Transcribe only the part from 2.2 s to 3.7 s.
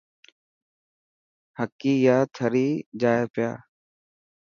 ٿري جائي پيا.